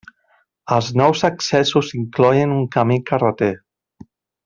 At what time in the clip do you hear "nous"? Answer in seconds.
1.01-1.21